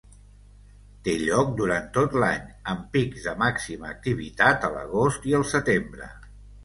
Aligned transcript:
Té 1.07 1.13
lloc 1.23 1.51
durant 1.59 1.85
tot 1.97 2.15
l'any, 2.23 2.49
amb 2.73 2.87
pics 2.95 3.27
de 3.29 3.35
màxima 3.43 3.87
activitat 3.97 4.67
a 4.69 4.73
l'agost 4.79 5.29
i 5.33 5.37
el 5.43 5.47
setembre. 5.55 6.09